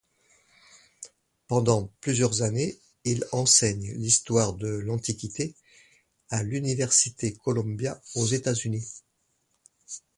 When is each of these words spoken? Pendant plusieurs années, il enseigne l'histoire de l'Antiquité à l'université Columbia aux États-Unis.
Pendant 1.45 1.91
plusieurs 2.01 2.41
années, 2.41 2.79
il 3.03 3.23
enseigne 3.31 3.93
l'histoire 3.93 4.53
de 4.55 4.67
l'Antiquité 4.67 5.53
à 6.31 6.41
l'université 6.41 7.33
Columbia 7.35 8.01
aux 8.15 8.25
États-Unis. 8.25 8.87